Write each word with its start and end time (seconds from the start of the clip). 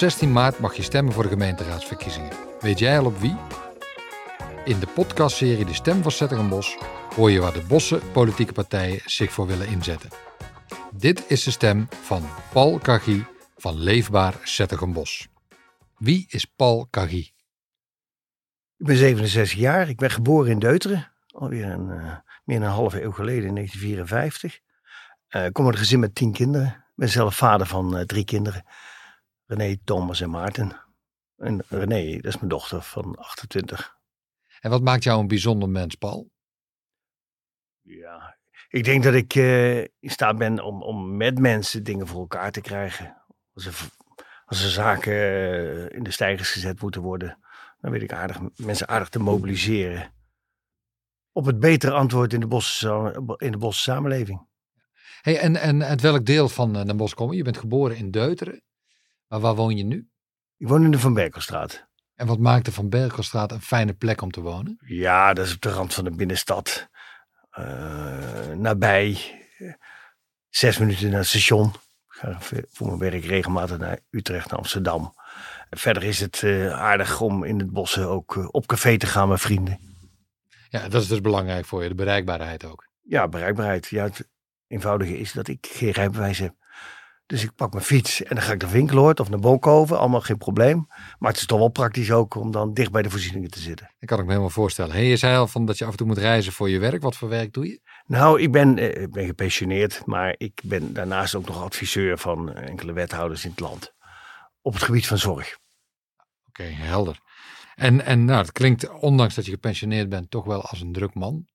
16 0.00 0.32
maart 0.32 0.58
mag 0.58 0.74
je 0.74 0.82
stemmen 0.82 1.12
voor 1.12 1.22
de 1.22 1.28
gemeenteraadsverkiezingen. 1.28 2.32
Weet 2.60 2.78
jij 2.78 2.98
al 2.98 3.04
op 3.04 3.18
wie? 3.18 3.36
In 4.64 4.78
de 4.78 4.86
podcastserie 4.86 5.64
De 5.64 5.74
Stem 5.74 6.02
van 6.02 6.10
Zetterenbos 6.10 6.78
hoor 7.14 7.30
je 7.30 7.40
waar 7.40 7.52
de 7.52 7.64
bossen 7.68 8.12
politieke 8.12 8.52
partijen 8.52 9.00
zich 9.04 9.32
voor 9.32 9.46
willen 9.46 9.68
inzetten. 9.68 10.10
Dit 10.92 11.24
is 11.28 11.44
de 11.44 11.50
stem 11.50 11.88
van 12.02 12.22
Paul 12.52 12.78
Kagie 12.78 13.24
van 13.56 13.78
Leefbaar 13.78 14.34
Zetterenbos. 14.44 15.28
Wie 15.96 16.26
is 16.28 16.44
Paul 16.44 16.86
Kagie? 16.90 17.34
Ik 18.76 18.86
ben 18.86 18.96
67 18.96 19.58
jaar. 19.58 19.88
Ik 19.88 19.96
ben 19.96 20.10
geboren 20.10 20.50
in 20.50 20.58
Deuteren. 20.58 21.12
Alweer 21.30 21.70
een, 21.70 21.88
uh, 21.88 22.16
meer 22.44 22.60
dan 22.60 22.68
een 22.68 22.74
halve 22.74 23.02
eeuw 23.02 23.12
geleden, 23.12 23.48
in 23.48 23.54
1954. 23.54 24.60
Uh, 25.30 25.44
ik 25.44 25.52
kom 25.52 25.64
uit 25.64 25.74
een 25.74 25.80
gezin 25.80 26.00
met 26.00 26.14
tien 26.14 26.32
kinderen. 26.32 26.66
Ik 26.66 26.96
ben 26.96 27.08
zelf 27.08 27.36
vader 27.36 27.66
van 27.66 27.96
uh, 27.96 28.02
drie 28.02 28.24
kinderen. 28.24 28.64
René, 29.50 29.76
Thomas 29.84 30.20
en 30.20 30.30
Maarten. 30.30 30.76
En 31.36 31.62
René, 31.68 32.14
dat 32.14 32.24
is 32.24 32.36
mijn 32.36 32.48
dochter 32.48 32.82
van 32.82 33.16
28. 33.16 33.96
En 34.60 34.70
wat 34.70 34.82
maakt 34.82 35.04
jou 35.04 35.20
een 35.20 35.28
bijzonder 35.28 35.68
mens, 35.68 35.94
Paul? 35.94 36.30
Ja, 37.80 38.38
ik 38.68 38.84
denk 38.84 39.02
dat 39.02 39.14
ik 39.14 39.34
uh, 39.34 39.78
in 39.78 40.10
staat 40.10 40.38
ben 40.38 40.64
om, 40.64 40.82
om 40.82 41.16
met 41.16 41.38
mensen 41.38 41.84
dingen 41.84 42.06
voor 42.06 42.20
elkaar 42.20 42.52
te 42.52 42.60
krijgen. 42.60 43.22
Als 43.54 43.66
er, 43.66 43.74
als 44.44 44.62
er 44.62 44.70
zaken 44.70 45.12
uh, 45.12 45.90
in 45.90 46.02
de 46.02 46.10
stijgers 46.10 46.50
gezet 46.50 46.80
moeten 46.80 47.02
worden, 47.02 47.38
dan 47.80 47.90
weet 47.90 48.02
ik 48.02 48.12
aardig, 48.12 48.40
mensen 48.56 48.88
aardig 48.88 49.08
te 49.08 49.18
mobiliseren. 49.18 50.12
Op 51.32 51.44
het 51.44 51.60
betere 51.60 51.92
antwoord 51.92 52.32
in 52.32 52.40
de 52.40 52.46
bosse, 52.46 53.22
in 53.36 53.52
de 53.52 53.58
bosse 53.58 53.82
samenleving. 53.82 54.48
Hey, 55.20 55.38
en, 55.38 55.56
en 55.56 55.84
uit 55.84 56.00
welk 56.00 56.26
deel 56.26 56.48
van 56.48 56.72
Den 56.72 56.96
Bosch 56.96 57.14
kom 57.14 57.30
je? 57.30 57.36
Je 57.36 57.44
bent 57.44 57.58
geboren 57.58 57.96
in 57.96 58.10
Deuteren. 58.10 58.62
Maar 59.30 59.40
waar 59.40 59.54
woon 59.54 59.76
je 59.76 59.84
nu? 59.84 60.08
Ik 60.56 60.68
woon 60.68 60.84
in 60.84 60.90
de 60.90 60.98
Van 60.98 61.14
Berkelstraat. 61.14 61.88
En 62.14 62.26
wat 62.26 62.38
maakt 62.38 62.64
de 62.64 62.72
Van 62.72 62.88
Berkelstraat 62.88 63.52
een 63.52 63.60
fijne 63.60 63.92
plek 63.92 64.22
om 64.22 64.30
te 64.30 64.40
wonen? 64.40 64.78
Ja, 64.86 65.32
dat 65.32 65.46
is 65.46 65.54
op 65.54 65.60
de 65.60 65.70
rand 65.70 65.94
van 65.94 66.04
de 66.04 66.10
binnenstad. 66.10 66.88
Uh, 67.58 68.48
nabij. 68.48 69.18
Zes 70.48 70.78
minuten 70.78 71.10
naar 71.10 71.18
het 71.18 71.28
station. 71.28 71.66
Ik 71.68 71.74
ga 72.06 72.38
voor 72.68 72.86
mijn 72.86 72.98
werk 72.98 73.24
regelmatig 73.24 73.78
naar 73.78 73.98
Utrecht, 74.10 74.50
naar 74.50 74.58
Amsterdam. 74.58 75.14
Verder 75.70 76.04
is 76.04 76.20
het 76.20 76.42
uh, 76.42 76.72
aardig 76.72 77.20
om 77.20 77.44
in 77.44 77.58
het 77.58 77.70
bos 77.70 77.98
ook 77.98 78.36
uh, 78.36 78.48
op 78.50 78.66
café 78.66 78.96
te 78.96 79.06
gaan 79.06 79.28
met 79.28 79.40
vrienden. 79.40 79.80
Ja, 80.68 80.88
dat 80.88 81.02
is 81.02 81.08
dus 81.08 81.20
belangrijk 81.20 81.66
voor 81.66 81.82
je, 81.82 81.88
de 81.88 81.94
bereikbaarheid 81.94 82.64
ook. 82.64 82.88
Ja, 83.00 83.28
bereikbaarheid. 83.28 83.86
Ja, 83.86 84.04
het 84.04 84.28
eenvoudige 84.66 85.18
is 85.18 85.32
dat 85.32 85.48
ik 85.48 85.66
geen 85.70 85.90
rijbewijs 85.90 86.38
heb. 86.38 86.54
Dus 87.30 87.42
ik 87.42 87.54
pak 87.54 87.72
mijn 87.72 87.84
fiets 87.84 88.22
en 88.22 88.34
dan 88.34 88.44
ga 88.44 88.52
ik 88.52 88.62
naar 88.62 88.70
Winkeloord 88.70 89.20
of 89.20 89.30
naar 89.30 89.38
Bonkoven. 89.38 89.98
Allemaal 89.98 90.20
geen 90.20 90.38
probleem. 90.38 90.86
Maar 91.18 91.30
het 91.30 91.40
is 91.40 91.46
toch 91.46 91.58
wel 91.58 91.68
praktisch 91.68 92.10
ook 92.10 92.34
om 92.34 92.50
dan 92.50 92.74
dicht 92.74 92.90
bij 92.92 93.02
de 93.02 93.10
voorzieningen 93.10 93.50
te 93.50 93.60
zitten. 93.60 93.94
Ik 93.98 94.06
kan 94.06 94.18
ik 94.18 94.24
me 94.24 94.30
helemaal 94.30 94.50
voorstellen. 94.50 94.92
Hey, 94.92 95.06
je 95.06 95.16
zei 95.16 95.36
al 95.36 95.46
van 95.46 95.64
dat 95.64 95.78
je 95.78 95.84
af 95.84 95.90
en 95.90 95.96
toe 95.96 96.06
moet 96.06 96.18
reizen 96.18 96.52
voor 96.52 96.70
je 96.70 96.78
werk. 96.78 97.02
Wat 97.02 97.16
voor 97.16 97.28
werk 97.28 97.52
doe 97.52 97.66
je? 97.66 97.80
Nou, 98.06 98.40
ik 98.40 98.52
ben, 98.52 98.78
eh, 98.78 99.02
ik 99.02 99.10
ben 99.10 99.26
gepensioneerd. 99.26 100.02
Maar 100.06 100.34
ik 100.38 100.60
ben 100.64 100.92
daarnaast 100.92 101.34
ook 101.34 101.46
nog 101.46 101.62
adviseur 101.62 102.18
van 102.18 102.52
enkele 102.52 102.92
wethouders 102.92 103.44
in 103.44 103.50
het 103.50 103.60
land. 103.60 103.94
Op 104.62 104.72
het 104.72 104.82
gebied 104.82 105.06
van 105.06 105.18
zorg. 105.18 105.58
Oké, 106.48 106.62
okay, 106.62 106.72
helder. 106.72 107.20
En, 107.74 108.04
en 108.04 108.24
nou, 108.24 108.40
het 108.40 108.52
klinkt, 108.52 108.88
ondanks 108.88 109.34
dat 109.34 109.44
je 109.44 109.50
gepensioneerd 109.50 110.08
bent, 110.08 110.30
toch 110.30 110.44
wel 110.44 110.62
als 110.62 110.80
een 110.80 110.92
druk 110.92 111.14
man. 111.14 111.46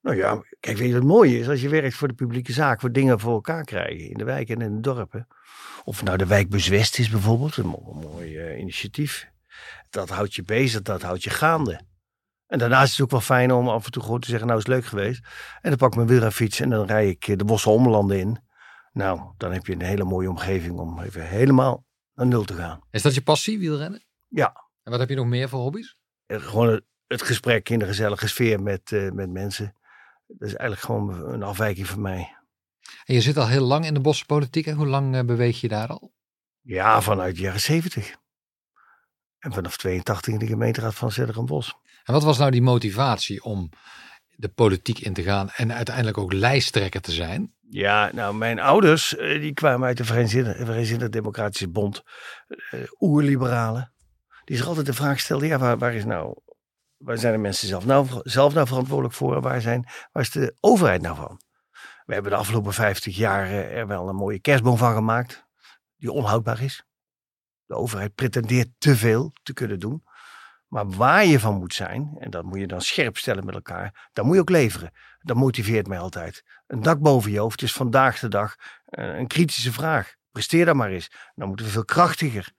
Nou 0.00 0.16
ja, 0.16 0.42
kijk, 0.60 0.76
weet 0.76 0.88
je 0.88 0.94
wat 0.94 1.02
mooi 1.02 1.38
is? 1.38 1.48
Als 1.48 1.60
je 1.60 1.68
werkt 1.68 1.94
voor 1.94 2.08
de 2.08 2.14
publieke 2.14 2.52
zaak, 2.52 2.80
voor 2.80 2.92
dingen 2.92 3.20
voor 3.20 3.32
elkaar 3.32 3.64
krijgen 3.64 4.08
in 4.08 4.18
de 4.18 4.24
wijk 4.24 4.48
en 4.48 4.60
in 4.60 4.74
de 4.74 4.80
dorpen. 4.80 5.26
Of 5.84 6.02
nou 6.02 6.16
de 6.16 6.26
wijkbus 6.26 6.68
West 6.68 6.98
is 6.98 7.10
bijvoorbeeld, 7.10 7.56
een 7.56 7.66
mooi 7.66 8.38
uh, 8.38 8.58
initiatief. 8.58 9.28
Dat 9.90 10.08
houdt 10.08 10.34
je 10.34 10.42
bezig, 10.42 10.82
dat 10.82 11.02
houdt 11.02 11.22
je 11.22 11.30
gaande. 11.30 11.80
En 12.46 12.58
daarnaast 12.58 12.84
is 12.84 12.92
het 12.92 13.00
ook 13.00 13.10
wel 13.10 13.20
fijn 13.20 13.52
om 13.52 13.68
af 13.68 13.84
en 13.84 13.90
toe 13.90 14.02
gewoon 14.02 14.20
te 14.20 14.28
zeggen, 14.28 14.46
nou 14.46 14.58
is 14.58 14.66
het 14.66 14.74
leuk 14.74 14.84
geweest. 14.84 15.24
En 15.60 15.68
dan 15.68 15.78
pak 15.78 15.90
ik 15.90 15.96
mijn 15.96 16.08
wielrenfiets 16.08 16.60
en 16.60 16.70
dan 16.70 16.86
rij 16.86 17.08
ik 17.08 17.38
de 17.38 17.44
bossen 17.44 17.72
omlanden 17.72 18.18
in. 18.18 18.38
Nou, 18.92 19.20
dan 19.36 19.52
heb 19.52 19.66
je 19.66 19.72
een 19.72 19.82
hele 19.82 20.04
mooie 20.04 20.28
omgeving 20.28 20.78
om 20.78 21.00
even 21.00 21.28
helemaal 21.28 21.84
naar 22.14 22.26
nul 22.26 22.44
te 22.44 22.54
gaan. 22.54 22.80
Is 22.90 23.02
dat 23.02 23.14
je 23.14 23.22
passie, 23.22 23.58
wielrennen? 23.58 24.04
Ja. 24.28 24.52
En 24.82 24.90
wat 24.90 25.00
heb 25.00 25.08
je 25.08 25.14
nog 25.14 25.26
meer 25.26 25.48
voor 25.48 25.60
hobby's? 25.60 25.96
Gewoon 26.26 26.80
het 27.06 27.22
gesprek 27.22 27.68
in 27.68 27.78
de 27.78 27.86
gezellige 27.86 28.28
sfeer 28.28 28.62
met, 28.62 28.90
uh, 28.90 29.10
met 29.10 29.30
mensen. 29.30 29.74
Dat 30.38 30.48
is 30.48 30.54
eigenlijk 30.54 30.80
gewoon 30.80 31.32
een 31.32 31.42
afwijking 31.42 31.86
van 31.86 32.00
mij. 32.00 32.36
En 33.04 33.14
je 33.14 33.20
zit 33.20 33.36
al 33.36 33.48
heel 33.48 33.64
lang 33.64 33.86
in 33.86 33.94
de 33.94 34.00
bospolitiek. 34.00 34.66
En 34.66 34.76
hoe 34.76 34.86
lang 34.86 35.14
uh, 35.14 35.22
beweeg 35.22 35.60
je 35.60 35.68
daar 35.68 35.88
al? 35.88 36.12
Ja, 36.60 37.02
vanuit 37.02 37.36
de 37.36 37.42
jaren 37.42 37.60
70. 37.60 38.16
En 39.38 39.52
vanaf 39.52 39.76
82 39.76 40.32
in 40.32 40.38
de 40.38 40.46
gemeenteraad 40.46 40.94
van 40.94 41.46
Bos. 41.46 41.74
En 42.04 42.12
wat 42.12 42.22
was 42.22 42.38
nou 42.38 42.50
die 42.50 42.62
motivatie 42.62 43.42
om 43.42 43.70
de 44.28 44.48
politiek 44.48 44.98
in 44.98 45.12
te 45.12 45.22
gaan 45.22 45.50
en 45.50 45.72
uiteindelijk 45.72 46.18
ook 46.18 46.32
lijsttrekker 46.32 47.00
te 47.00 47.12
zijn? 47.12 47.54
Ja, 47.68 48.10
nou, 48.12 48.34
mijn 48.34 48.60
ouders 48.60 49.16
uh, 49.16 49.40
die 49.40 49.52
kwamen 49.52 49.86
uit 49.86 49.96
de 49.96 50.04
Vrijzinnig 50.04 51.08
Democratische 51.08 51.68
Bond, 51.68 52.02
uh, 52.48 52.80
oerliberalen. 53.00 53.92
Die 54.44 54.56
zich 54.56 54.66
altijd 54.66 54.86
de 54.86 54.92
vraag 54.92 55.20
stelden, 55.20 55.48
ja, 55.48 55.58
waar, 55.58 55.78
waar 55.78 55.94
is 55.94 56.04
nou 56.04 56.38
Waar 57.04 57.18
zijn 57.18 57.32
de 57.32 57.38
mensen 57.38 57.68
zelf 57.68 57.84
nou, 57.86 58.06
zelf 58.22 58.54
nou 58.54 58.66
verantwoordelijk 58.66 59.14
voor? 59.14 59.40
Waar, 59.40 59.60
zijn, 59.60 59.86
waar 60.12 60.22
is 60.22 60.30
de 60.30 60.56
overheid 60.60 61.02
nou 61.02 61.16
van? 61.16 61.40
We 62.04 62.12
hebben 62.12 62.32
de 62.32 62.38
afgelopen 62.38 62.72
50 62.72 63.16
jaar 63.16 63.46
eh, 63.46 63.78
er 63.78 63.86
wel 63.86 64.08
een 64.08 64.16
mooie 64.16 64.40
kerstboom 64.40 64.76
van 64.76 64.94
gemaakt. 64.94 65.46
Die 65.96 66.12
onhoudbaar 66.12 66.62
is. 66.62 66.84
De 67.64 67.74
overheid 67.74 68.14
pretendeert 68.14 68.68
te 68.78 68.96
veel 68.96 69.32
te 69.42 69.52
kunnen 69.52 69.78
doen. 69.78 70.02
Maar 70.66 70.88
waar 70.88 71.24
je 71.24 71.40
van 71.40 71.58
moet 71.58 71.74
zijn, 71.74 72.16
en 72.18 72.30
dat 72.30 72.44
moet 72.44 72.58
je 72.58 72.66
dan 72.66 72.80
scherp 72.80 73.16
stellen 73.16 73.44
met 73.44 73.54
elkaar, 73.54 74.08
dan 74.12 74.26
moet 74.26 74.34
je 74.34 74.40
ook 74.40 74.50
leveren. 74.50 74.90
Dat 75.18 75.36
motiveert 75.36 75.86
mij 75.86 75.98
altijd. 75.98 76.44
Een 76.66 76.82
dak 76.82 77.00
boven 77.00 77.30
je 77.30 77.38
hoofd 77.38 77.62
is 77.62 77.72
vandaag 77.72 78.18
de 78.18 78.28
dag 78.28 78.56
eh, 78.84 79.18
een 79.18 79.26
kritische 79.26 79.72
vraag. 79.72 80.14
Presteer 80.30 80.64
dat 80.64 80.74
maar 80.74 80.90
eens. 80.90 81.10
Dan 81.34 81.48
moeten 81.48 81.66
we 81.66 81.72
veel 81.72 81.84
krachtiger 81.84 82.52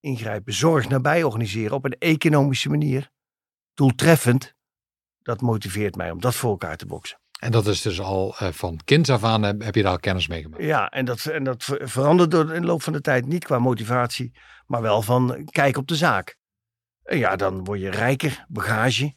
ingrijpen. 0.00 0.52
Zorg 0.52 0.88
nabij 0.88 1.22
organiseren 1.22 1.76
op 1.76 1.84
een 1.84 1.98
economische 1.98 2.68
manier 2.68 3.12
doeltreffend, 3.74 4.54
dat 5.22 5.40
motiveert 5.40 5.96
mij 5.96 6.10
om 6.10 6.20
dat 6.20 6.34
voor 6.34 6.50
elkaar 6.50 6.76
te 6.76 6.86
boksen. 6.86 7.18
En 7.40 7.52
dat 7.52 7.66
is 7.66 7.82
dus 7.82 8.00
al 8.00 8.34
uh, 8.42 8.48
van 8.48 8.80
kinds 8.84 9.10
af 9.10 9.24
aan 9.24 9.42
heb, 9.42 9.62
heb 9.62 9.74
je 9.74 9.82
daar 9.82 9.90
al 9.90 9.98
kennis 9.98 10.28
mee 10.28 10.42
gemaakt? 10.42 10.62
Ja, 10.62 10.90
en 10.90 11.04
dat, 11.04 11.26
en 11.26 11.44
dat 11.44 11.64
verandert 11.64 12.30
door 12.30 12.52
in 12.52 12.60
de 12.60 12.66
loop 12.66 12.82
van 12.82 12.92
de 12.92 13.00
tijd 13.00 13.26
niet 13.26 13.44
qua 13.44 13.58
motivatie, 13.58 14.32
maar 14.66 14.82
wel 14.82 15.02
van 15.02 15.48
kijk 15.50 15.76
op 15.76 15.88
de 15.88 15.96
zaak. 15.96 16.36
En 17.02 17.18
ja, 17.18 17.36
dan 17.36 17.64
word 17.64 17.80
je 17.80 17.90
rijker, 17.90 18.44
bagage. 18.48 19.14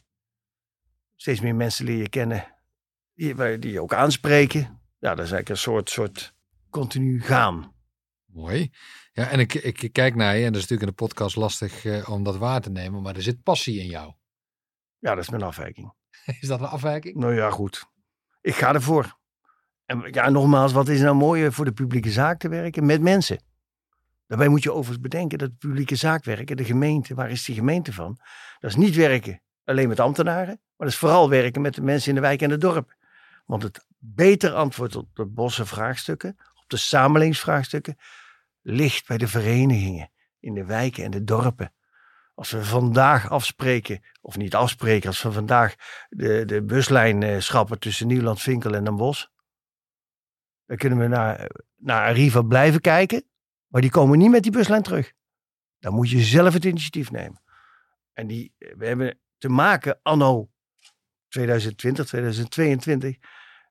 Steeds 1.16 1.40
meer 1.40 1.54
mensen 1.54 1.84
leer 1.84 1.96
je 1.96 2.08
kennen 2.08 2.54
die, 3.14 3.58
die 3.58 3.72
je 3.72 3.82
ook 3.82 3.94
aanspreken. 3.94 4.60
Ja, 4.98 5.14
dat 5.14 5.24
is 5.24 5.32
eigenlijk 5.32 5.48
een 5.48 5.56
soort, 5.56 5.90
soort 5.90 6.34
continu 6.70 7.22
gaan. 7.22 7.74
Mooi. 8.26 8.70
Ja, 9.12 9.28
en 9.28 9.40
ik, 9.40 9.54
ik 9.54 9.92
kijk 9.92 10.14
naar 10.14 10.36
je, 10.36 10.44
en 10.44 10.52
dat 10.52 10.62
is 10.62 10.68
natuurlijk 10.68 10.90
in 10.90 10.96
de 10.96 11.04
podcast 11.04 11.36
lastig 11.36 11.84
uh, 11.84 12.08
om 12.08 12.22
dat 12.22 12.36
waar 12.36 12.60
te 12.60 12.70
nemen, 12.70 13.02
maar 13.02 13.16
er 13.16 13.22
zit 13.22 13.42
passie 13.42 13.80
in 13.80 13.86
jou. 13.86 14.12
Ja, 14.98 15.14
dat 15.14 15.24
is 15.24 15.30
mijn 15.30 15.42
afwijking. 15.42 15.92
Is 16.40 16.48
dat 16.48 16.60
een 16.60 16.66
afwijking? 16.66 17.16
Nou 17.16 17.34
ja, 17.34 17.50
goed. 17.50 17.86
Ik 18.40 18.54
ga 18.54 18.74
ervoor. 18.74 19.16
En 19.84 20.08
ja, 20.10 20.28
nogmaals, 20.28 20.72
wat 20.72 20.88
is 20.88 21.00
nou 21.00 21.14
mooi 21.14 21.52
voor 21.52 21.64
de 21.64 21.72
publieke 21.72 22.10
zaak 22.10 22.38
te 22.38 22.48
werken? 22.48 22.86
Met 22.86 23.00
mensen. 23.00 23.42
Daarbij 24.26 24.48
moet 24.48 24.62
je 24.62 24.72
overigens 24.72 25.00
bedenken 25.00 25.38
dat 25.38 25.58
publieke 25.58 25.96
zaak 25.96 26.24
werken, 26.24 26.56
de 26.56 26.64
gemeente, 26.64 27.14
waar 27.14 27.30
is 27.30 27.44
die 27.44 27.54
gemeente 27.54 27.92
van? 27.92 28.18
Dat 28.58 28.70
is 28.70 28.76
niet 28.76 28.94
werken 28.94 29.42
alleen 29.68 29.88
met 29.88 30.00
ambtenaren, 30.00 30.46
maar 30.46 30.86
dat 30.86 30.88
is 30.88 30.96
vooral 30.96 31.28
werken 31.28 31.62
met 31.62 31.74
de 31.74 31.82
mensen 31.82 32.08
in 32.08 32.14
de 32.14 32.20
wijk 32.20 32.42
en 32.42 32.50
het 32.50 32.60
dorp. 32.60 32.96
Want 33.46 33.62
het 33.62 33.86
beter 33.98 34.52
antwoord 34.52 34.96
op 34.96 35.08
de 35.14 35.26
bosse 35.26 35.66
vraagstukken, 35.66 36.36
op 36.54 36.64
de 36.66 36.76
samenlevingsvraagstukken, 36.76 37.96
ligt 38.62 39.06
bij 39.06 39.18
de 39.18 39.28
verenigingen 39.28 40.10
in 40.40 40.54
de 40.54 40.64
wijken 40.64 41.04
en 41.04 41.10
de 41.10 41.24
dorpen. 41.24 41.72
Als 42.38 42.50
we 42.50 42.64
vandaag 42.64 43.30
afspreken, 43.30 44.04
of 44.20 44.36
niet 44.36 44.54
afspreken, 44.54 45.08
als 45.08 45.22
we 45.22 45.32
vandaag 45.32 45.74
de, 46.08 46.44
de 46.44 46.62
buslijn 46.62 47.22
uh, 47.22 47.40
schrappen 47.40 47.78
tussen 47.78 48.06
Nieuwland, 48.06 48.40
Vinkel 48.40 48.74
en 48.74 48.84
Den 48.84 48.96
Bosch. 48.96 49.26
Dan 50.66 50.76
kunnen 50.76 50.98
we 50.98 51.06
naar, 51.06 51.50
naar 51.76 52.06
Arriva 52.06 52.42
blijven 52.42 52.80
kijken, 52.80 53.24
maar 53.66 53.80
die 53.80 53.90
komen 53.90 54.18
niet 54.18 54.30
met 54.30 54.42
die 54.42 54.52
buslijn 54.52 54.82
terug. 54.82 55.12
Dan 55.78 55.94
moet 55.94 56.10
je 56.10 56.20
zelf 56.20 56.52
het 56.52 56.64
initiatief 56.64 57.10
nemen. 57.10 57.42
En 58.12 58.26
die, 58.26 58.54
we 58.58 58.86
hebben 58.86 59.18
te 59.38 59.48
maken 59.48 59.98
anno 60.02 60.50
2020, 61.28 62.06
2022 62.06 63.16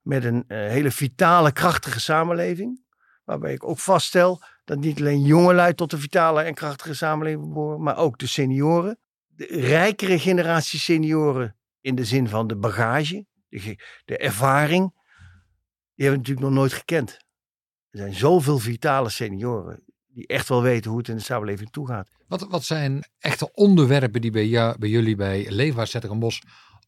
met 0.01 0.23
een 0.23 0.43
uh, 0.47 0.57
hele 0.57 0.91
vitale, 0.91 1.51
krachtige 1.51 1.99
samenleving. 1.99 2.85
Waarbij 3.23 3.53
ik 3.53 3.63
ook 3.63 3.79
vaststel 3.79 4.41
dat 4.67 4.79
niet 4.79 4.99
alleen 4.99 5.21
jongelui 5.21 5.73
tot 5.73 5.89
de 5.89 5.97
vitale 5.97 6.41
en 6.41 6.53
krachtige 6.53 6.93
samenleving 6.93 7.53
behoren, 7.53 7.81
maar 7.81 7.97
ook 7.97 8.17
de 8.17 8.27
senioren. 8.27 8.99
De 9.27 9.45
rijkere 9.45 10.19
generatie 10.19 10.79
senioren 10.79 11.55
in 11.81 11.95
de 11.95 12.05
zin 12.05 12.27
van 12.27 12.47
de 12.47 12.55
bagage, 12.55 13.25
de, 13.49 13.79
de 14.05 14.17
ervaring, 14.17 14.91
die 15.95 16.05
hebben 16.05 16.11
we 16.11 16.17
natuurlijk 16.17 16.47
nog 16.47 16.55
nooit 16.55 16.73
gekend. 16.73 17.11
Er 17.89 17.99
zijn 17.99 18.13
zoveel 18.13 18.59
vitale 18.59 19.09
senioren 19.09 19.83
Die 20.07 20.27
echt 20.27 20.49
wel 20.49 20.61
weten 20.61 20.89
hoe 20.89 20.99
het 20.99 21.09
in 21.09 21.15
de 21.15 21.21
samenleving 21.21 21.69
toegaat. 21.69 22.09
Wat, 22.27 22.47
wat 22.47 22.63
zijn 22.63 23.03
echte 23.19 23.51
onderwerpen 23.53 24.21
die 24.21 24.31
bij, 24.31 24.47
jou, 24.47 24.77
bij 24.77 24.89
jullie 24.89 25.15
bij 25.15 25.51
Leefbaar 25.51 25.87
Zetterenbos 25.87 26.41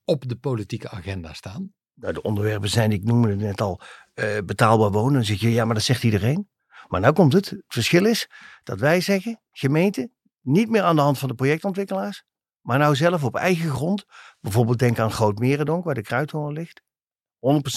op 0.04 0.30
de 0.30 0.36
politieke 0.36 0.90
agenda 0.90 1.34
staan? 1.34 1.74
Nou, 1.94 2.14
de 2.14 2.22
onderwerpen 2.22 2.70
zijn, 2.70 2.92
ik 2.92 3.04
noemde 3.04 3.30
het 3.30 3.40
net 3.40 3.62
al, 3.62 3.82
eh, 4.14 4.38
betaalbaar 4.46 4.92
wonen. 4.92 5.14
Dan 5.14 5.26
zeg 5.26 5.40
je, 5.40 5.52
ja, 5.52 5.66
maar 5.66 5.76
dat 5.76 5.84
zegt 5.84 6.04
iedereen. 6.04 6.48
Maar 6.88 7.02
nou 7.02 7.14
komt 7.14 7.34
het. 7.34 7.50
Het 7.50 7.64
verschil 7.68 8.06
is 8.06 8.30
dat 8.64 8.80
wij 8.80 9.02
zeggen, 9.02 9.42
gemeente, 9.52 10.12
niet 10.42 10.70
meer 10.70 10.84
aan 10.84 10.96
de 10.96 11.02
hand 11.02 11.20
van 11.20 11.28
de 11.28 11.36
projectontwikkelaars, 11.36 12.24
maar 12.62 12.80
nou 12.80 12.96
zelf 12.96 13.24
op 13.24 13.36
eigen 13.36 13.70
grond. 13.70 14.06
Bijvoorbeeld 14.40 14.80
denk 14.80 15.00
aan 15.00 15.12
Groot 15.12 15.40
Merendonk, 15.40 15.84
waar 15.84 15.94
de 15.94 16.02
Kruidhoorn 16.02 16.54
ligt. 16.54 16.82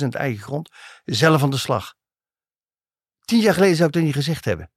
100% 0.04 0.08
eigen 0.08 0.42
grond. 0.42 0.68
Zelf 1.04 1.42
aan 1.42 1.50
de 1.50 1.56
slag. 1.56 1.94
Tien 3.20 3.40
jaar 3.40 3.54
geleden 3.54 3.76
zou 3.76 3.88
ik 3.88 3.94
dat 3.94 4.02
niet 4.02 4.14
gezegd 4.14 4.44
hebben. 4.44 4.70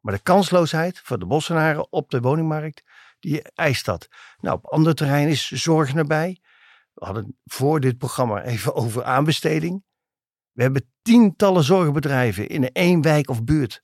Maar 0.00 0.14
de 0.14 0.22
kansloosheid 0.22 1.00
voor 1.00 1.18
de 1.18 1.26
bossenaren 1.26 1.92
op 1.92 2.10
de 2.10 2.20
woningmarkt, 2.20 2.82
die 3.18 3.42
eist 3.42 3.84
dat. 3.84 4.08
Nou, 4.38 4.56
op 4.56 4.66
andere 4.66 4.94
terreinen 4.94 5.32
is 5.32 5.50
zorg 5.50 5.94
erbij. 5.94 6.40
We 6.92 7.04
hadden 7.04 7.38
voor 7.44 7.80
dit 7.80 7.98
programma 7.98 8.42
even 8.42 8.74
over 8.74 9.04
aanbesteding. 9.04 9.84
We 10.56 10.62
hebben 10.62 10.90
tientallen 11.02 11.64
zorgbedrijven 11.64 12.48
in 12.48 12.72
één 12.72 13.02
wijk 13.02 13.30
of 13.30 13.44
buurt. 13.44 13.80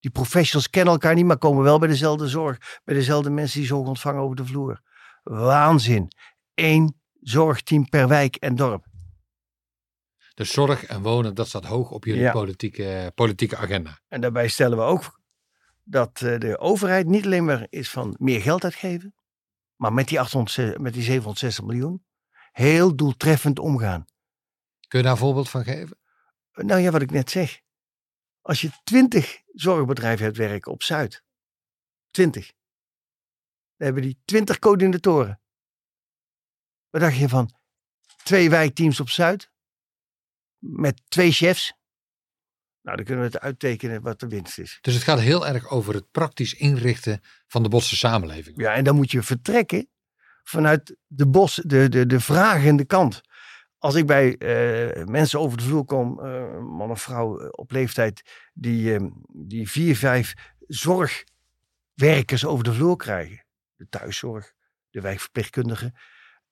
Die 0.00 0.10
professionals 0.10 0.70
kennen 0.70 0.92
elkaar 0.92 1.14
niet, 1.14 1.24
maar 1.24 1.38
komen 1.38 1.62
wel 1.62 1.78
bij 1.78 1.88
dezelfde 1.88 2.28
zorg. 2.28 2.80
Bij 2.84 2.94
dezelfde 2.94 3.30
mensen 3.30 3.58
die 3.58 3.68
zorg 3.68 3.88
ontvangen 3.88 4.22
over 4.22 4.36
de 4.36 4.44
vloer. 4.44 4.80
Waanzin. 5.22 6.08
Eén 6.54 7.00
zorgteam 7.20 7.88
per 7.88 8.08
wijk 8.08 8.36
en 8.36 8.56
dorp. 8.56 8.84
Dus 10.34 10.52
zorg 10.52 10.84
en 10.84 11.02
wonen, 11.02 11.34
dat 11.34 11.48
staat 11.48 11.64
hoog 11.64 11.90
op 11.90 12.04
jullie 12.04 12.20
Ja. 12.22 12.32
politieke, 12.32 13.12
politieke 13.14 13.56
agenda. 13.56 14.00
En 14.08 14.20
daarbij 14.20 14.48
stellen 14.48 14.78
we 14.78 14.84
ook 14.84 15.20
dat 15.84 16.20
eh, 16.22 16.38
de 16.38 16.58
overheid 16.58 17.06
niet 17.06 17.24
alleen 17.24 17.44
maar 17.44 17.66
is 17.70 17.90
van 17.90 18.14
meer 18.18 18.42
geld 18.42 18.64
uitgeven, 18.64 19.14
maar 19.76 19.92
met 19.92 20.08
die, 20.08 20.20
800, 20.20 20.78
met 20.78 20.92
die 20.92 21.02
760 21.02 21.64
miljoen 21.64 22.04
heel 22.52 22.96
doeltreffend 22.96 23.58
omgaan. 23.58 24.04
Kun 24.90 24.98
je 24.98 25.04
daar 25.04 25.14
een 25.14 25.20
voorbeeld 25.20 25.50
van 25.50 25.64
geven? 25.64 25.98
Nou 26.52 26.80
ja, 26.80 26.90
wat 26.90 27.02
ik 27.02 27.10
net 27.10 27.30
zeg. 27.30 27.60
Als 28.40 28.60
je 28.60 28.70
20 28.84 29.42
zorgbedrijven 29.52 30.24
hebt 30.24 30.36
werken 30.36 30.72
op 30.72 30.82
Zuid, 30.82 31.24
20, 32.10 32.46
dan 32.46 32.54
hebben 33.76 34.02
die 34.02 34.20
20 34.24 34.58
coördinatoren. 34.58 35.40
Wat 36.88 37.00
dacht 37.00 37.16
je 37.16 37.28
van 37.28 37.54
twee 38.24 38.50
wijkteams 38.50 39.00
op 39.00 39.08
Zuid 39.08 39.50
met 40.58 41.02
twee 41.08 41.32
chefs? 41.32 41.72
Nou, 42.82 42.96
dan 42.96 43.04
kunnen 43.04 43.24
we 43.24 43.30
het 43.30 43.40
uittekenen 43.40 44.02
wat 44.02 44.20
de 44.20 44.28
winst 44.28 44.58
is. 44.58 44.78
Dus 44.80 44.94
het 44.94 45.02
gaat 45.02 45.20
heel 45.20 45.46
erg 45.46 45.68
over 45.68 45.94
het 45.94 46.10
praktisch 46.10 46.54
inrichten 46.54 47.20
van 47.46 47.62
de 47.62 47.68
Bosse 47.68 47.96
samenleving. 47.96 48.60
Ja, 48.60 48.74
en 48.74 48.84
dan 48.84 48.96
moet 48.96 49.10
je 49.10 49.22
vertrekken 49.22 49.88
vanuit 50.42 50.96
de 51.06 51.26
bos, 51.26 51.54
de, 51.54 51.88
de, 51.88 52.06
de 52.06 52.20
vragende 52.20 52.84
kant. 52.84 53.20
Als 53.80 53.94
ik 53.94 54.06
bij 54.06 54.36
eh, 54.36 55.04
mensen 55.04 55.40
over 55.40 55.58
de 55.58 55.64
vloer 55.64 55.84
kom, 55.84 56.20
eh, 56.20 56.58
man 56.58 56.90
of 56.90 57.02
vrouw 57.02 57.40
eh, 57.40 57.48
op 57.50 57.70
leeftijd, 57.70 58.22
die, 58.52 58.94
eh, 58.94 59.06
die 59.28 59.70
vier, 59.70 59.96
vijf 59.96 60.34
zorgwerkers 60.66 62.44
over 62.44 62.64
de 62.64 62.72
vloer 62.72 62.96
krijgen. 62.96 63.44
De 63.76 63.86
thuiszorg, 63.88 64.52
de 64.90 65.00
wijkverpleegkundigen. 65.00 65.94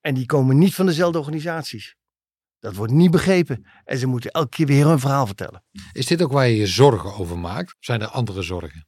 En 0.00 0.14
die 0.14 0.26
komen 0.26 0.58
niet 0.58 0.74
van 0.74 0.86
dezelfde 0.86 1.18
organisaties. 1.18 1.96
Dat 2.58 2.74
wordt 2.74 2.92
niet 2.92 3.10
begrepen. 3.10 3.66
En 3.84 3.98
ze 3.98 4.06
moeten 4.06 4.30
elke 4.30 4.48
keer 4.48 4.66
weer 4.66 4.86
hun 4.86 4.98
verhaal 4.98 5.26
vertellen. 5.26 5.64
Is 5.92 6.06
dit 6.06 6.22
ook 6.22 6.32
waar 6.32 6.48
je 6.48 6.56
je 6.56 6.66
zorgen 6.66 7.14
over 7.14 7.38
maakt? 7.38 7.76
Zijn 7.80 8.00
er 8.00 8.08
andere 8.08 8.42
zorgen? 8.42 8.86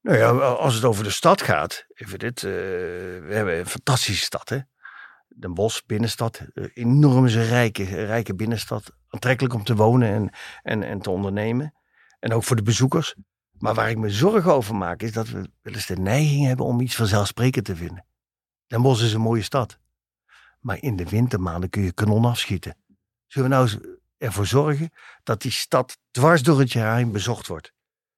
Nou 0.00 0.18
ja, 0.18 0.30
als 0.38 0.74
het 0.74 0.84
over 0.84 1.04
de 1.04 1.10
stad 1.10 1.42
gaat, 1.42 1.86
even 1.88 2.18
dit. 2.18 2.40
we 2.40 3.28
hebben 3.28 3.58
een 3.58 3.66
fantastische 3.66 4.24
stad, 4.24 4.48
hè? 4.48 4.58
Den 5.36 5.54
Bosch, 5.54 5.80
binnenstad, 5.86 6.40
eh, 6.54 6.64
enorme 6.74 7.28
rijke, 7.28 7.84
rijke 7.84 8.34
binnenstad. 8.34 8.92
Aantrekkelijk 9.08 9.54
om 9.54 9.64
te 9.64 9.74
wonen 9.74 10.08
en, 10.08 10.30
en, 10.62 10.82
en 10.82 11.00
te 11.00 11.10
ondernemen. 11.10 11.74
En 12.18 12.32
ook 12.32 12.44
voor 12.44 12.56
de 12.56 12.62
bezoekers. 12.62 13.14
Maar 13.58 13.74
waar 13.74 13.90
ik 13.90 13.98
me 13.98 14.10
zorgen 14.10 14.54
over 14.54 14.74
maak, 14.74 15.02
is 15.02 15.12
dat 15.12 15.28
we 15.28 15.50
wel 15.62 15.74
eens 15.74 15.86
de 15.86 15.96
neiging 15.96 16.46
hebben 16.46 16.66
om 16.66 16.80
iets 16.80 16.96
vanzelfsprekend 16.96 17.64
te 17.64 17.76
vinden. 17.76 18.06
Den 18.66 18.82
Bosch 18.82 19.02
is 19.02 19.12
een 19.12 19.20
mooie 19.20 19.42
stad. 19.42 19.78
Maar 20.60 20.82
in 20.82 20.96
de 20.96 21.08
wintermaanden 21.08 21.70
kun 21.70 21.82
je 21.82 21.92
kanon 21.92 22.24
afschieten. 22.24 22.76
Zullen 23.26 23.48
we 23.48 23.54
nou 23.54 23.68
eens 23.68 23.78
ervoor 24.18 24.46
zorgen 24.46 24.90
dat 25.22 25.42
die 25.42 25.50
stad 25.50 25.98
dwars 26.10 26.42
door 26.42 26.58
het 26.58 26.72
jaar 26.72 26.96
heen 26.96 27.12
bezocht 27.12 27.46
wordt? 27.46 27.72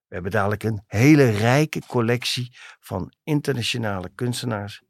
We 0.06 0.14
hebben 0.14 0.32
dadelijk 0.32 0.62
een 0.62 0.82
hele 0.86 1.30
rijke 1.30 1.82
collectie 1.86 2.56
van 2.80 3.12
internationale 3.22 4.10
kunstenaars 4.14 4.82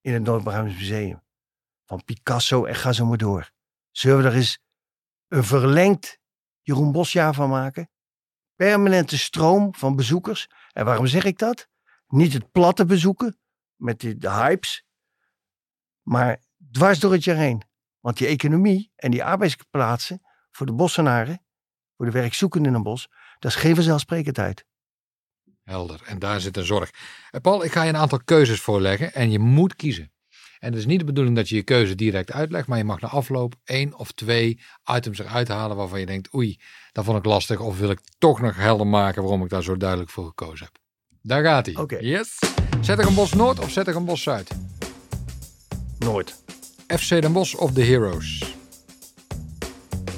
in 0.00 0.12
het 0.12 0.22
Noord-Brabants 0.22 0.74
Museum. 0.74 1.22
Van 1.88 2.04
Picasso 2.04 2.64
en 2.64 2.74
ga 2.74 2.92
zo 2.92 3.06
maar 3.06 3.18
door. 3.18 3.50
Zullen 3.90 4.22
we 4.22 4.28
er 4.28 4.34
eens 4.34 4.58
een 5.28 5.44
verlengd 5.44 6.18
Jeroen 6.60 6.92
Bosjaar 6.92 7.34
van 7.34 7.48
maken? 7.48 7.90
Permanente 8.54 9.18
stroom 9.18 9.74
van 9.74 9.96
bezoekers. 9.96 10.48
En 10.72 10.84
waarom 10.84 11.06
zeg 11.06 11.24
ik 11.24 11.38
dat? 11.38 11.68
Niet 12.06 12.32
het 12.32 12.50
platte 12.50 12.84
bezoeken 12.84 13.38
met 13.76 14.00
die, 14.00 14.16
de 14.16 14.30
hypes, 14.30 14.84
maar 16.02 16.42
dwars 16.70 16.98
door 16.98 17.12
het 17.12 17.24
jaar 17.24 17.36
heen. 17.36 17.62
Want 18.00 18.16
die 18.16 18.26
economie 18.26 18.92
en 18.96 19.10
die 19.10 19.24
arbeidsplaatsen 19.24 20.22
voor 20.50 20.66
de 20.66 20.72
bossenaren, 20.72 21.44
voor 21.96 22.06
de 22.06 22.12
werkzoekenden 22.12 22.70
in 22.70 22.76
een 22.76 22.82
bos, 22.82 23.08
dat 23.38 23.50
is 23.50 23.56
geen 23.56 23.74
vanzelfsprekendheid. 23.74 24.66
Helder. 25.62 26.02
En 26.04 26.18
daar 26.18 26.40
zit 26.40 26.56
een 26.56 26.64
zorg. 26.64 26.90
Eh, 27.30 27.40
Paul, 27.40 27.64
ik 27.64 27.72
ga 27.72 27.82
je 27.82 27.88
een 27.88 27.96
aantal 27.96 28.24
keuzes 28.24 28.60
voorleggen 28.60 29.14
en 29.14 29.30
je 29.30 29.38
moet 29.38 29.76
kiezen. 29.76 30.12
En 30.58 30.70
het 30.70 30.78
is 30.78 30.86
niet 30.86 30.98
de 30.98 31.04
bedoeling 31.04 31.36
dat 31.36 31.48
je 31.48 31.54
je 31.56 31.62
keuze 31.62 31.94
direct 31.94 32.32
uitlegt, 32.32 32.66
maar 32.66 32.78
je 32.78 32.84
mag 32.84 33.00
na 33.00 33.08
afloop 33.08 33.54
één 33.64 33.98
of 33.98 34.12
twee 34.12 34.60
items 34.94 35.18
eruit 35.18 35.48
halen 35.48 35.76
waarvan 35.76 36.00
je 36.00 36.06
denkt, 36.06 36.34
oei, 36.34 36.60
dat 36.92 37.04
vond 37.04 37.18
ik 37.18 37.24
lastig. 37.24 37.60
Of 37.60 37.78
wil 37.78 37.90
ik 37.90 38.00
toch 38.18 38.40
nog 38.40 38.56
helder 38.56 38.86
maken 38.86 39.22
waarom 39.22 39.42
ik 39.42 39.48
daar 39.50 39.62
zo 39.62 39.76
duidelijk 39.76 40.10
voor 40.10 40.26
gekozen 40.26 40.64
heb. 40.66 40.76
Daar 41.22 41.42
gaat 41.44 41.66
hij. 41.66 41.76
Oké. 41.76 41.98
Yes. 42.00 42.38
Zet 42.80 42.98
er 42.98 43.06
een 43.06 43.14
bos 43.14 43.32
Noord 43.32 43.58
of 43.58 43.70
zet 43.70 43.86
er 43.86 43.96
een 43.96 44.04
bos 44.04 44.22
Zuid? 44.22 44.50
Nooit. 45.98 46.34
FC 46.86 47.08
Den 47.08 47.32
Bosch 47.32 47.54
of 47.54 47.70
de 47.72 47.84
Heroes? 47.84 48.54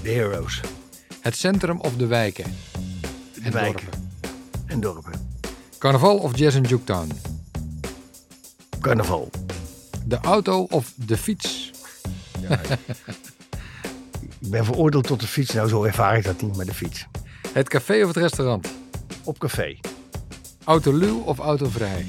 De 0.02 0.11
heroes. 0.11 0.61
Het 1.20 1.37
centrum 1.37 1.80
of 1.80 1.97
de 1.97 2.06
wijken? 2.06 2.44
De 3.35 3.40
En 3.40 3.52
wijken 3.52 3.87
dorpen? 3.90 4.11
en 4.66 4.80
dorpen. 4.80 5.12
Carnaval 5.78 6.16
of 6.18 6.38
Jazz 6.38 6.56
in 6.56 6.62
Juketown? 6.62 7.11
Carnaval. 8.80 9.30
De 10.11 10.19
auto 10.21 10.67
of 10.71 10.93
de 10.97 11.17
fiets? 11.17 11.71
Ik 14.40 14.50
ben 14.50 14.64
veroordeeld 14.64 15.07
tot 15.07 15.21
de 15.21 15.26
fiets. 15.26 15.52
Nou, 15.52 15.69
zo 15.69 15.85
ervaar 15.85 16.17
ik 16.17 16.25
dat 16.25 16.43
niet, 16.43 16.57
maar 16.57 16.67
de 16.67 16.75
fiets. 16.75 17.07
Het 17.52 17.69
café 17.69 18.02
of 18.02 18.07
het 18.09 18.17
restaurant? 18.17 18.69
Op 19.25 19.38
café. 19.38 19.79
Autoluw 20.64 21.19
of 21.19 21.38
autovrij? 21.38 22.07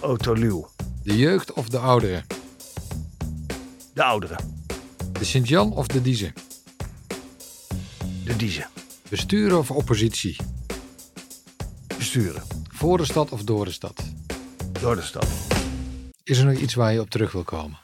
Autoluw. 0.00 0.68
De 1.02 1.16
jeugd 1.16 1.52
of 1.52 1.68
de 1.68 1.78
ouderen? 1.78 2.24
De 3.92 4.02
ouderen. 4.02 4.38
De 5.12 5.24
Sint-Jan 5.24 5.72
of 5.72 5.86
de 5.86 6.02
Diezen? 6.02 6.32
De 8.24 8.36
diezen. 8.36 8.68
Besturen 9.08 9.58
of 9.58 9.70
oppositie? 9.70 10.36
Besturen. 11.96 12.42
Voor 12.68 12.98
de 12.98 13.04
stad 13.04 13.32
of 13.32 13.42
door 13.42 13.64
de 13.64 13.72
stad? 13.72 14.02
Door 14.80 14.96
de 14.96 15.02
stad. 15.02 15.45
Is 16.26 16.38
er 16.38 16.44
nog 16.44 16.58
iets 16.58 16.74
waar 16.74 16.92
je 16.92 17.00
op 17.00 17.10
terug 17.10 17.32
wil 17.32 17.44
komen? 17.44 17.78